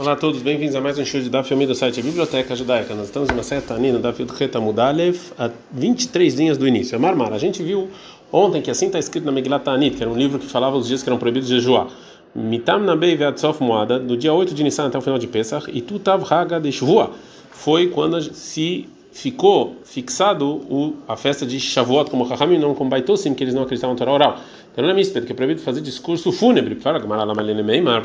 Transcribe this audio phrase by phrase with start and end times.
[0.00, 2.94] Olá a todos, bem-vindos a mais um show de Daf Yomi do site Biblioteca Judaica.
[2.94, 6.96] Nós estamos em uma seta Anina, Daf Yudcheta Mudalev, a 23 linhas do início.
[6.96, 7.34] É Marmar.
[7.34, 7.90] A gente viu
[8.32, 10.88] ontem que assim está escrito na Megillat Anit, que era um livro que falava os
[10.88, 11.88] dias que eram proibidos de jejuar.
[12.34, 15.82] Mitam Nabei Veatsof Moada, do dia 8 de Nissan até o final de Pesach, e
[15.82, 17.10] Tutav Haga de Shvua.
[17.50, 23.34] Foi quando se ficou fixado o, a festa de Shavuot como Chachamim, não como Baitosim,
[23.34, 24.40] que eles não acreditavam na Torá oral.
[24.72, 26.74] Então não é misped, que é proibido fazer discurso fúnebre.
[26.76, 26.82] Por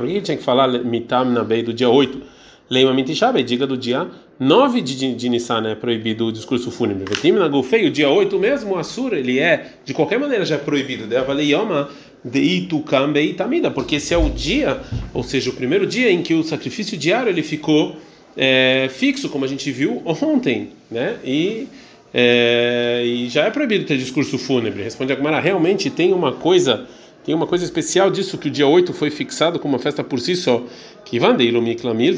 [0.07, 2.35] que tinha que falar mitam na do dia 8?
[2.67, 4.07] Leima mitishabe, diga do dia
[4.39, 7.05] 9 de, de Nissan, é proibido o discurso fúnebre.
[7.07, 10.55] Vetim na gufei, o dia 8 mesmo, o Assur, ele é, de qualquer maneira, já
[10.55, 11.05] é proibido.
[11.05, 11.89] Deva leioma
[12.23, 14.81] de itukam beitamida, porque esse é o dia,
[15.13, 17.95] ou seja, o primeiro dia em que o sacrifício diário ele ficou
[18.35, 21.17] é, fixo, como a gente viu ontem, né?
[21.23, 21.67] E,
[22.13, 24.83] é, e já é proibido ter discurso fúnebre.
[24.83, 26.85] Responde a Gumara, realmente tem uma coisa,
[27.23, 30.19] tem uma coisa especial disso que o dia 8 foi fixado como uma festa por
[30.19, 30.63] si só,
[31.03, 31.19] que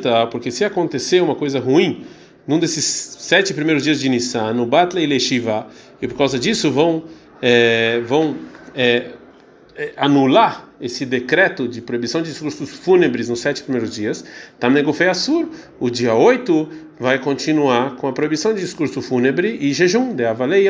[0.02, 0.28] tá?
[0.28, 2.04] porque se acontecer uma coisa ruim
[2.48, 5.68] num desses sete primeiros dias de Nissan, no Batle e Leshiva,
[6.02, 7.04] e por causa disso vão
[7.42, 8.38] é, vão
[8.76, 9.12] é,
[9.76, 14.24] é, anular esse decreto de proibição de discursos fúnebres nos sete primeiros dias,
[14.60, 20.16] Tamnegufei Assur, o dia 8 vai continuar com a proibição de discurso fúnebre e jejum,
[20.16, 20.68] de Avalei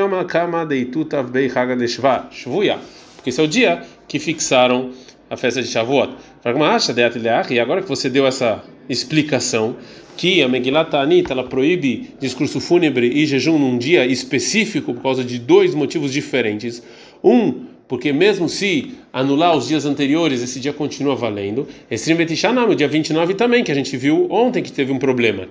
[2.31, 2.79] Shvuya,
[3.15, 4.91] porque esse é o dia que fixaram
[5.29, 6.15] a festa de Shavuot.
[7.49, 9.75] E agora que você deu essa explicação,
[10.15, 15.23] que a Megillat Anit ela proíbe discurso fúnebre e jejum num dia específico por causa
[15.23, 16.81] de dois motivos diferentes.
[17.23, 21.65] Um, porque mesmo se anular os dias anteriores, esse dia continua valendo.
[21.89, 25.47] Esse no dia 29 também, que a gente viu ontem que teve um problema.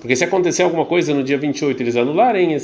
[0.00, 2.54] Porque se acontecer alguma coisa no dia 28, eles anularem,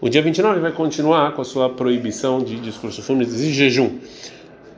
[0.00, 3.92] o dia 29 vai continuar com a sua proibição de discurso fúnebre e jejum.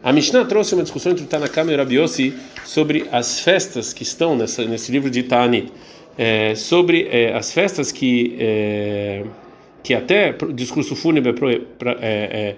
[0.02, 2.32] A Mishnah trouxe uma discussão entre o Tanakama e o Rabiossi
[2.64, 5.72] sobre as festas que estão nessa, nesse livro de Ta'anit
[6.18, 9.22] é, sobre é, as festas que é,
[9.82, 12.56] que até discurso fúnebre é, é,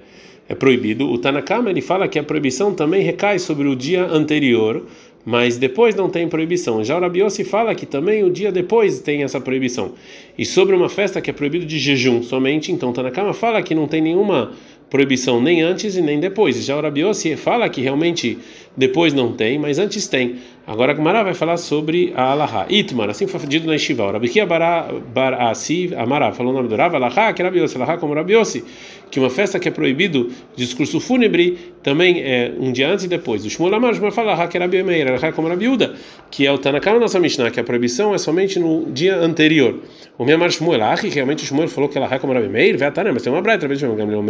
[0.49, 1.09] é, proibido.
[1.09, 4.85] O Tanakama ele fala que a proibição também recai sobre o dia anterior,
[5.25, 6.83] mas depois não tem proibição.
[6.83, 9.93] Já o Rabiossi fala que também o dia depois tem essa proibição.
[10.37, 13.87] E sobre uma festa que é proibido de jejum somente, então Tanakama fala que não
[13.87, 14.53] tem nenhuma
[14.89, 16.65] proibição nem antes e nem depois.
[16.65, 18.37] Já o Rabiossi fala que realmente
[18.77, 20.37] depois não tem, mas antes tem.
[20.71, 22.65] Agora a Gemara vai falar sobre a Alaha.
[22.69, 24.05] Itmar, assim foi dito na Eshiva.
[24.05, 28.15] O Rabikia Bar Asi Amara falou o nome do Rav Alaha, que Rabiossi, Alaha como
[28.15, 28.63] Rabiossi,
[29.11, 33.45] que uma festa que é proibido discurso fúnebre também é um dia antes e depois.
[33.45, 35.97] O Shmuel Amar, Shmuel fala Alaha, que Rabiomeir, Alaha como Rabiuda,
[36.31, 39.75] que é o Tanakama nossa Mishnah, que a proibição é somente no dia anterior.
[40.17, 43.33] O Miamar Shmuel, Ahi, realmente o Shmuel falou que Alaha como Rabimeir, Veatana, mas tem
[43.33, 44.25] uma braita, Shmuel Gamliel,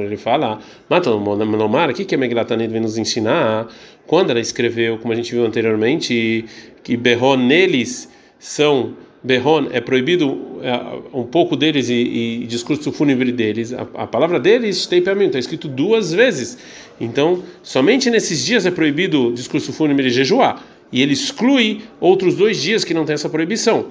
[0.00, 0.58] ele fala,
[0.88, 3.68] Mata Lomar, o que que a Meglatanid vem nos ensinar?
[4.10, 6.44] Quando ela escreveu, como a gente viu anteriormente,
[6.82, 8.10] que berron neles
[8.40, 13.72] são berron é proibido é, um pouco deles e, e discurso fúnebre deles.
[13.72, 16.58] A, a palavra deles tem para mim está escrito duas vezes.
[17.00, 20.60] Então, somente nesses dias é proibido discurso fúnebre e jejuar
[20.92, 23.86] e ele exclui outros dois dias que não tem essa proibição.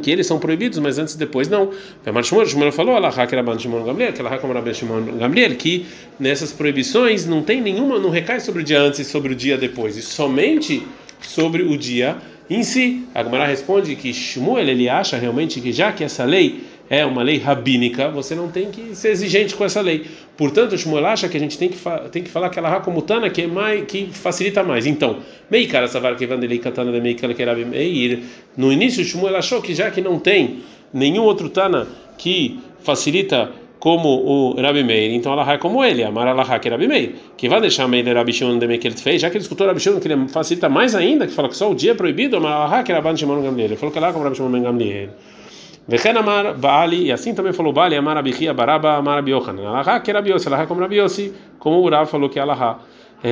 [0.00, 1.70] Que eles são proibidos, mas antes e depois não.
[2.22, 2.96] Shmuel falou,
[5.58, 5.86] que
[6.18, 9.58] nessas proibições não tem nenhuma, não recai sobre o dia antes e sobre o dia
[9.58, 10.82] depois, e somente
[11.20, 12.16] sobre o dia
[12.48, 13.04] em si.
[13.14, 17.22] A Gemara responde que Shmuel ele acha realmente que já que essa lei é uma
[17.22, 20.06] lei rabínica, você não tem que ser exigente com essa lei.
[20.36, 21.78] Portanto, Shmuel acha que a gente tem que,
[22.10, 24.86] tem que falar aquela rakomutana que é mais que facilita mais.
[24.86, 25.18] Então,
[25.50, 28.22] mei cara savar que vandelei katana de mei que era meir.
[28.56, 30.60] No início, Shmuel achou que já que não tem
[30.92, 31.86] nenhum outro tana
[32.18, 33.50] que facilita
[33.84, 37.16] como o Rabi Meir, então Allah é como ele, amar Allah que é Rabi Meir,
[37.36, 39.78] que vai deixar Meir Rabi Shimon de que ele fez, já que ele escutou Rabi
[39.78, 42.52] Shimon que ele facilita mais ainda, que fala que só o dia é proibido, amar
[42.52, 45.10] Allah que é Rabi Shimon Gamliel, ele falou que Allah como Rabi Shimon Gamliel.
[45.86, 49.68] Vechen amar Baali, e assim também falou Baali, amar Abichia, Baraba, amar Abiochanan.
[49.68, 52.42] Alaha que era Biosi, Alaha como Rabiosi, como o Rav falou que é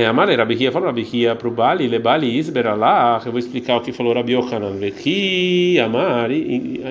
[0.06, 3.80] amar Rabihia, falou Rabihia para o Baali, le Baali Isber Allah, eu vou explicar o
[3.80, 4.78] que falou Rabiochanan.
[4.78, 6.28] Vechi, amar,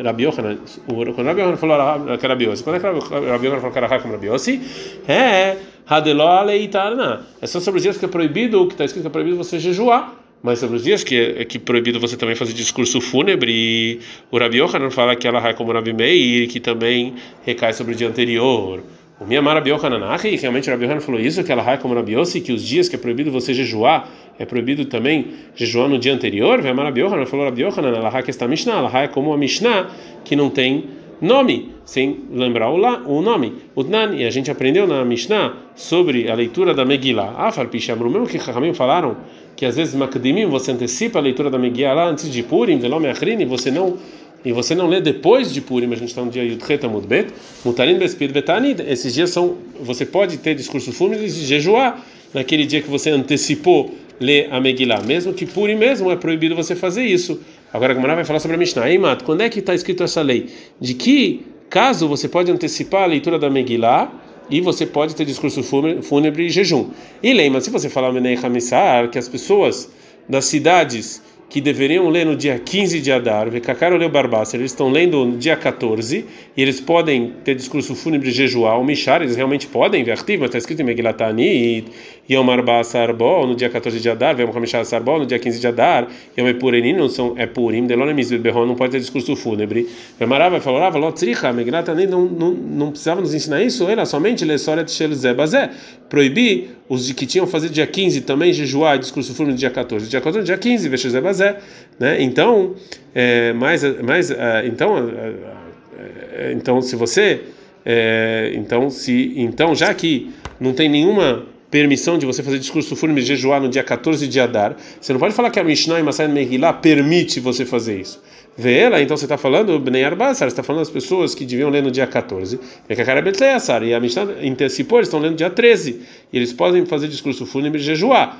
[0.03, 4.13] Rabiochanan, quando Rabiochanan falou que era Biosi, quando é que Rabiochanan falou que era como
[4.13, 4.61] Rabiosi,
[5.07, 5.57] é
[5.87, 7.21] Hadeló Aleitarna.
[7.41, 10.20] É só sobre os que é proibido, que está escrito que é proibido você jejuar.
[10.43, 13.99] Mas sobre os dias que é, que proibido você também fazer discurso fúnebre, e
[14.31, 17.13] o Rabi Yohanan fala que ela vai como Rabi Meir, que também
[17.45, 18.81] recai sobre o dia anterior.
[19.19, 21.93] O Miamar Rabi Yohanan, ah, realmente o Rabi Yohanan falou isso, que ela vai como
[21.93, 24.09] Rabi Yossi, que os dias que é proibido você jejuar,
[24.39, 26.59] é proibido também jejuar no dia anterior.
[26.63, 29.91] Miamar Rabi Yohanan falou Rabi Yohanan, ela que está Mishnah, ela é como a Mishnah,
[30.25, 30.85] que não tem
[31.21, 33.53] nome, sem lembrar o, lá, o nome.
[33.75, 37.35] Utnan, e a gente aprendeu na Mishnah sobre a leitura da Megillah.
[37.37, 39.17] Ah, Farpishamru, mesmo que Rahamim falaram
[39.55, 43.45] que às vezes Makdimim você antecipa a leitura da Megillah antes de Purim, Velome Achrini,
[43.45, 43.97] você não
[44.43, 47.31] e você não lê depois de Purim, a gente está no dia Yudhet Amudbet,
[47.63, 52.03] Mutarin Bespid Betanid, esses dias são, você pode ter discurso fúnebres e jejuar
[52.33, 56.75] naquele dia que você antecipou ler a Megillah, mesmo que Purim mesmo é proibido você
[56.75, 57.39] fazer isso.
[57.73, 58.89] Agora a Gemara vai falar sobre a Mishnah.
[58.89, 60.49] Ei, Mato, quando é que está escrito essa lei?
[60.79, 64.11] De que caso você pode antecipar a leitura da Megillah
[64.49, 66.89] e você pode ter discurso fúnebre e jejum.
[67.23, 69.89] E lembra, se você falar Menei Hamissar, que as pessoas
[70.27, 71.21] das cidades
[71.51, 75.37] que deveriam ler no dia 15 de Adar, Vekakar Oleu Barbasser, eles estão lendo no
[75.37, 76.25] dia 14,
[76.55, 80.57] e eles podem ter discurso fúnebre jejuar ou mishar, eles realmente podem, Vertiv, mas está
[80.57, 81.91] escrito em Megilat Anit,
[82.29, 85.67] Yom Arba Sarbol, no dia 14 de Adar, Yom Hamishar Sarbol, no dia 15 de
[85.67, 86.07] Adar,
[86.37, 89.89] Yom Epurenin, não são, é Purim, Behon, não pode ter discurso fúnebre.
[90.17, 94.45] Vemará vai falar, Lotzricha, Megilat Anit, não, não, não precisava nos ensinar isso, era somente
[94.45, 95.69] Lesoret Shel Zebazé,
[96.07, 100.45] proibir os que tinham fazer dia 15 também jejuar discurso fúnebre dia 14, dia 14,
[100.45, 101.57] dia 15, Veshezebazé,
[101.97, 102.21] né?
[102.21, 102.75] Então,
[103.15, 107.43] é, mais, mais, é, então, é, é, então, se você,
[107.85, 113.23] é, então, se, então, já que não tem nenhuma permissão de você fazer discurso fúnebre
[113.23, 116.27] jejuar no dia 14 de Adar, você não pode falar que a Mishnah e Masai
[116.27, 118.21] Megillah permite você fazer isso.
[118.57, 121.69] Vê ela, então você está falando Bnei Arbassar, você está falando das pessoas que deviam
[121.69, 122.59] ler no dia 14.
[122.89, 126.01] É e a Mishnah antecipou, eles estão lendo no dia 13.
[126.33, 128.37] E eles podem fazer discurso fúnebre e jejuar.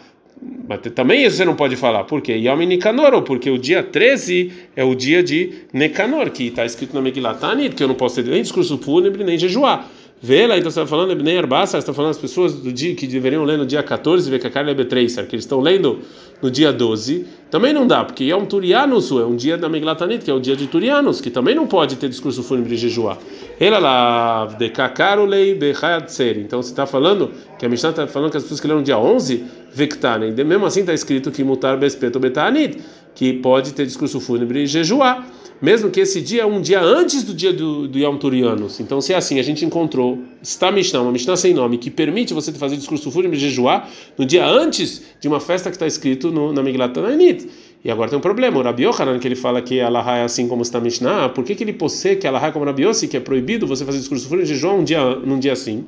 [0.68, 2.04] Mas também isso você não pode falar.
[2.04, 2.34] Por quê?
[2.34, 7.02] Yom Nicanor, porque o dia 13 é o dia de Necanor, que está escrito na
[7.02, 9.90] Megillah Tanit, que eu não posso ter nem discurso fúnebre, nem jejuar.
[10.24, 13.08] Vê lá, então você está falando Ebnei Arbassa, está falando as pessoas do dia que
[13.08, 16.00] deveriam ler no dia 14, ver que a carne é B3, que eles estão lendo
[16.40, 20.24] no dia 12, também não dá, porque é um Turianos, é um dia da Meglatanit,
[20.24, 23.18] que é o dia de Turianos, que também não pode ter discurso fúnebre e jejuar.
[23.60, 26.38] Ela lá, de Kakarulei Behayatser.
[26.38, 28.86] Então você está falando, que a Mishnah está falando que as pessoas que leram no
[28.86, 32.78] dia 11, Vektanen, mesmo assim está escrito que Mutar Bespeto Betanit,
[33.16, 35.28] que pode ter discurso fúnebre e jejuar
[35.62, 38.80] mesmo que esse dia é um dia antes do dia do, do Yom Turianos.
[38.80, 42.34] Então, se é assim, a gente encontrou, está Mishnah, uma Mishnah sem nome, que permite
[42.34, 43.88] você fazer discurso fúnebre de jejuar
[44.18, 47.48] no dia antes de uma festa que está escrito no, na Miglat Tananit.
[47.84, 50.48] E agora tem um problema, o Rabi Yohanan, que ele fala que Allah é assim
[50.48, 53.18] como está Mishnah, por que, que ele possui que Allah é como Rabi Yossi, que
[53.18, 55.86] é proibido você fazer discurso fúnebre de jejuar um dia, num dia assim?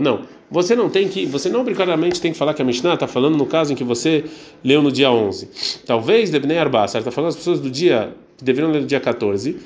[0.00, 0.20] Não,
[0.50, 3.36] você não tem que, você não obrigatoriamente tem que falar que a Mishnah está falando
[3.36, 4.24] no caso em que você
[4.64, 5.82] leu no dia 11.
[5.86, 9.56] Talvez Debnei Arba, está falando as pessoas do dia que deveriam ler no dia 14.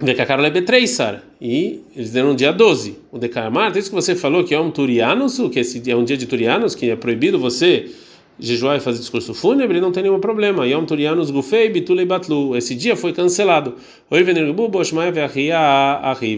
[0.00, 1.22] Decacaro Betreisar.
[1.40, 2.98] E eles deram no dia 12.
[3.12, 6.16] O Decamar, isso que você falou que é um Turianos, que esse é um dia
[6.16, 7.90] de Turianos, que é proibido você
[8.38, 10.66] jejuar e fazer discurso fúnebre, não tem nenhum problema.
[10.66, 12.56] Yom Turianos Gufei Bitulei Batlu.
[12.56, 13.74] Esse dia foi cancelado.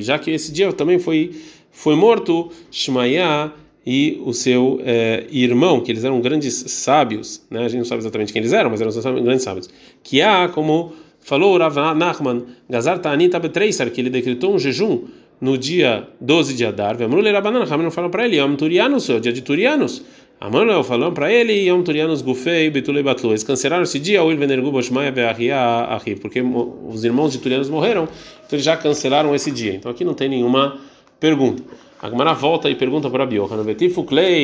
[0.01, 1.31] Já que esse dia também foi,
[1.77, 3.53] foi morto Shmaya
[3.87, 7.67] e o seu é, irmão, que eles eram grandes sábios, né?
[7.67, 9.69] a gente não sabe exatamente quem eles eram, mas eram grandes sábios.
[10.03, 15.03] Que há como falou Rav Nachman, Gazar Ta'anita Betreisar, que ele decretou um jejum
[15.39, 19.21] no dia 12 de Adar, Vemrule Rabanan, Rabanan falou para ele, Yom Turianos, é o
[19.21, 20.03] dia de Turianos.
[20.41, 23.31] Manuel falou para ele, Yom Turianos Gufei Betulei Batlu.
[23.31, 26.43] Eles cancelaram esse dia, o Ilvenergu Boshmaya Veahia Ahi, porque
[26.89, 29.75] os irmãos de Turianos morreram, então eles já cancelaram esse dia.
[29.75, 30.79] Então aqui não tem nenhuma
[31.21, 31.63] pergunta.
[32.01, 33.65] A Gemara volta e pergunta para Rabi Yohanan,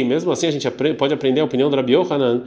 [0.07, 2.45] mesmo assim a gente pode aprender a opinião do Rabi Yohanan,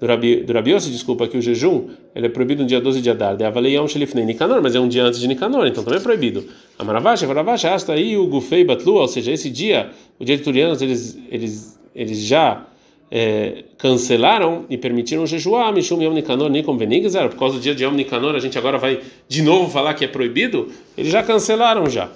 [0.00, 3.36] do Rabi, Yossi, desculpa, que o jejum ele é proibido no dia 12 de Adar,
[3.36, 6.02] de Avalei Yom Shelifnei Nicanor, mas é um dia antes de Nicanor, então também é
[6.02, 6.44] proibido.
[6.78, 10.36] A Maravacha, a Maravacha, hasta aí o Gufei Batlu, ou seja, esse dia, o dia
[10.36, 12.64] de Turianos, eles, eles, eles já
[13.10, 17.82] é, cancelaram e permitiram jejuar, Mishum Yom Nicanor, Nikom Benigzar, por causa do dia de
[17.82, 21.90] Yom Nicanor, a gente agora vai de novo falar que é proibido, eles já cancelaram
[21.90, 22.08] já.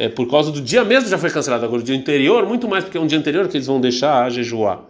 [0.00, 2.84] É, por causa do dia mesmo já foi cancelado, agora o dia anterior, muito mais
[2.84, 4.80] porque é um dia anterior que eles vão deixar jejuar.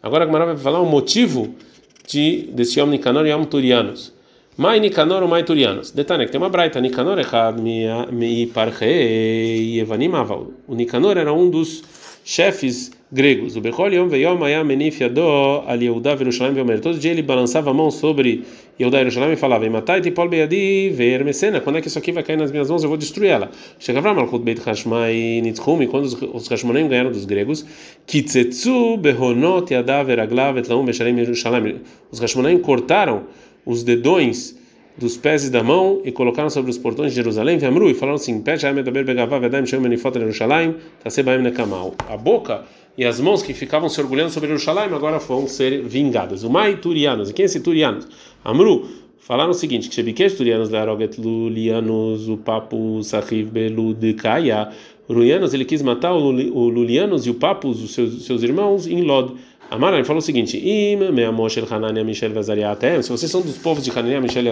[0.00, 1.52] Agora a Gemara vai falar um motivo
[2.06, 4.12] de desse Yom Nicanor e Yom Turianos.
[4.56, 5.90] Mai Nicanor ou Mai Turianos.
[5.90, 7.18] Detalhe, tem uma braita, Nicanor
[7.60, 7.88] mi.
[10.68, 11.82] O Nicanor era um dos
[12.24, 13.56] chefes gregos.
[13.56, 16.80] O Bechol Yom Veyom Ayam Menif Yado Al Yehuda Verushalayim Veomer.
[16.80, 18.42] Todo dia ele balançava a mão sobre
[18.80, 19.66] Yehuda e Yerushalayim e falava.
[21.62, 22.82] Quando é que isso aqui vai cair nas minhas mãos?
[22.82, 23.50] Eu vou destruir ela.
[23.78, 24.62] Chegava Beit.
[24.62, 27.66] E quando os Hashmonim ganharam dos gregos.
[32.10, 33.24] Os Hashmonim cortaram
[33.66, 34.60] os dedões
[34.96, 38.42] dos pés e da mão e colocaram sobre os portões de Jerusalém, e falaram assim:
[42.08, 42.62] A boca
[42.96, 46.42] e as mãos que ficavam se orgulhando sobre Jerusalém agora vão ser vingadas.
[46.42, 48.06] O Mai Turianos, e quem é esse Turianos?
[48.44, 48.86] Amru,
[49.18, 54.70] falaram o seguinte: que Shebikesh Turianos Laroget Lulianos, o Papo Sahiv Beludekaya.
[55.08, 59.34] Lulianos, ele quis matar o Lulianos e o Papus, os seus, seus irmãos, em Lod.
[59.70, 60.58] Amara, ele falou o seguinte:
[63.02, 64.50] se vocês são dos povos de Hanania, Michel e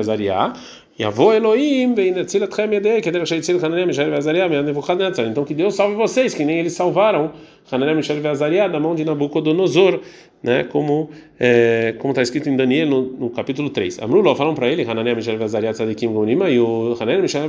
[4.62, 5.26] Nebuchadnezzar.
[5.26, 7.33] Então que Deus salve vocês, que nem eles salvaram
[7.73, 10.00] Hanania, Michel e Azariah da mão de Nabucodonosor,
[10.42, 10.64] né?
[10.64, 14.02] Como é, está escrito em Daniel no, no capítulo 3.
[14.02, 16.95] Amrullah falaram para ele, Hanania, Michel e Azariah, Tzadikim Gonima, e o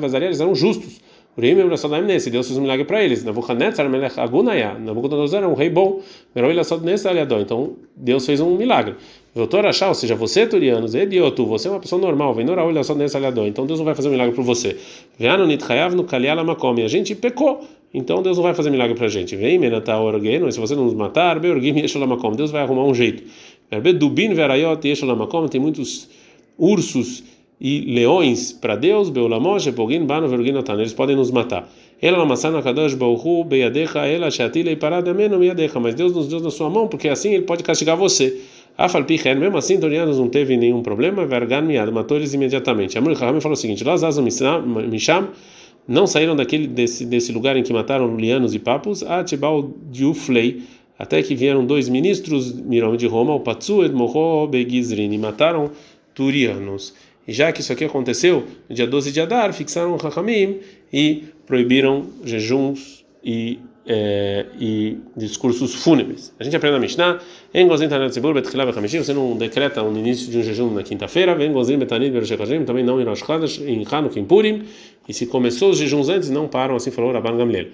[0.02, 1.02] e Azariah, eles eram justos.
[1.38, 3.24] Urim e nesse, Deus fez um milagre para eles.
[3.24, 6.02] Nabucodonosor, Melech Agunaya, Nabucodonosor era um rei bom,
[6.36, 7.40] Meroi Lassad nesse aliador.
[7.40, 8.96] Então Deus fez um milagre.
[9.34, 12.84] Doutor achar, ou seja, você, Turianos, Ediotu, você é uma pessoa normal, vem Nora olha
[12.84, 13.48] só nesse aliador.
[13.48, 14.76] Então Deus não vai fazer um milagre para você.
[15.18, 16.76] Veano Nitchayav no Kaliala Makom.
[16.84, 17.62] A gente pecou.
[17.94, 19.36] Então Deus não vai fazer milagre para a gente.
[19.38, 22.34] Vem, Menata Orgeno, se você não nos matar, Beorgim Yesholamakom.
[22.34, 23.24] Deus vai arrumar um jeito.
[23.98, 25.48] Dubin Verayot Yesholamakom.
[25.48, 26.10] Tem muitos
[26.58, 27.24] ursos
[27.62, 31.70] e leões para Deus, Beolamosh, Bogin, Bano, Verginotan, eles podem nos matar.
[32.02, 36.72] Ela lamassana kadosh bauhu beyadecha ela shatilei paradameno miyadecha, mas Deus nos deu na sua
[36.72, 38.42] mão, porque assim ele pode castigar você.
[38.76, 42.98] Afalpichen, mesmo assim, Dorianos não teve nenhum problema, Vergan miad, matou eles imediatamente.
[42.98, 45.28] Amor Raham falou o seguinte: Lazazam Misham
[45.88, 50.64] não saíram daquele desse, desse lugar em que mataram Lulianos e Papos, Atibal Diuflei,
[50.98, 55.70] até que vieram dois ministros, Mirom de Roma, o Patsu Edmoho Begizrin, e mataram
[56.16, 56.94] Turianos.
[57.28, 60.60] E já que isso aqui aconteceu no dia 12 de Adar, fixaram o Hakamim
[60.92, 66.34] e proibiram jejuns e, é, e discursos fúnebres.
[66.40, 67.20] A gente aprende na Mishnah,
[67.54, 73.60] você não decreta o início de um jejum na quinta-feira, também não em Rosh Chodesh,
[73.60, 74.64] em Hanukkah, em Purim,
[75.08, 77.68] e se começou os jejuns antes, não param, assim falou Rabban Gamliel.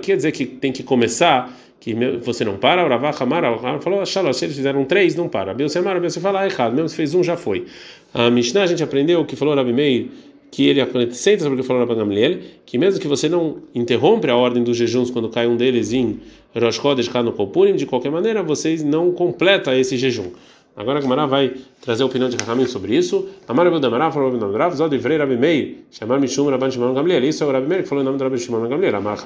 [0.00, 1.52] Quer dizer que tem que começar
[1.84, 3.44] que você não para, o Ravach Amar,
[3.82, 5.52] falou, Shalosh, se eles fizeram três, não para.
[5.52, 7.66] Amar, Rabi fala, ah, errado, mesmo se fez um, já foi.
[8.14, 10.08] A Mishnah a gente aprendeu que falou Rabi Meir,
[10.54, 14.30] que ele acrescenta sobre o que falou Rabi Gamliel, que mesmo que você não interrompe
[14.30, 16.20] a ordem dos jejuns quando cai um deles em
[16.54, 20.30] Rosh Chodesh, Hanukkah, Purim, de qualquer maneira, vocês não completa esse jejum.
[20.76, 23.28] Agora a Gemara vai trazer a opinião de Rahamim sobre isso.
[23.48, 27.24] Amar Rabi Damarav falou Rabi Damarav, Zod Ivrei Rabi Meir, chamar Mishum Rabban Shimon Gamliel.
[27.24, 28.94] Isso é o Rabi Meir que falou o nome do Rabi Shimon Gamliel.
[28.94, 29.18] Amar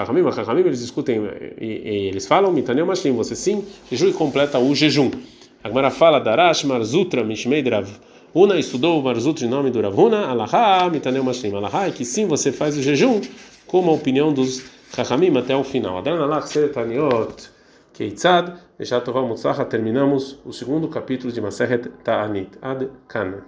[0.58, 1.28] eles discutem
[1.60, 5.10] e, e eles falam, Mitaneu Mashlim, você sim, jejum e completa o jejum.
[5.62, 7.86] A Gemara fala, Darash Marzutra Mishmei Rav.
[8.34, 11.54] Una estudou o Marzutra em nome do Ravuna, Alaha, Mitaneu Mashlim.
[11.54, 13.22] Alaha é que sim, você faz o jejum,
[13.66, 14.62] como a opinião dos
[14.94, 15.98] Rahamim até o final.
[15.98, 17.50] Adran Alach Seretaniot.
[17.94, 23.36] Keitzad, Deixar Tová Mutzlacha, terminamos o segundo capítulo de Maseret Ta'anit, Ad Kana.